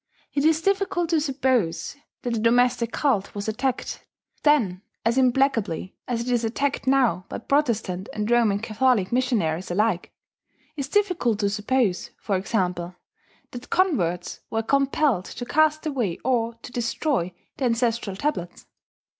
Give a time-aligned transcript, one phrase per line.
[0.33, 4.03] It is difficult to suppose that the domestic cult was attacked
[4.41, 10.11] then as implacably as it is attacked now by Protestant and Roman Catholic missionaries alike;
[10.75, 12.95] is difficult to suppose, for example,
[13.51, 18.65] that Converts were compelled to cast away or to destroy their ancestral tablets.